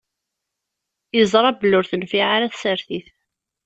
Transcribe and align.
Yeẓṛa 1.17 1.51
belli 1.59 1.75
ur 1.79 1.85
tenfiɛ 1.87 2.27
ara 2.35 2.51
tsertit. 2.53 3.07